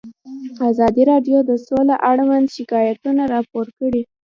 [0.69, 4.01] ازادي راډیو د سوله اړوند شکایتونه راپور کړي.